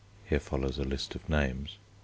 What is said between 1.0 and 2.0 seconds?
of names)...